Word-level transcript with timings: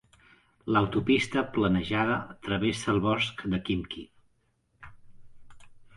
L'autopista 0.75 1.43
planejada 1.57 2.15
travessa 2.47 2.89
el 2.97 3.03
bosc 3.07 3.45
de 3.55 3.61
Khimki. 3.69 4.07